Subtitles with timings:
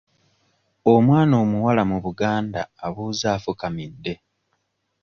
[0.93, 4.13] Omwana omuwala mu Buganda abuuza afukamidde.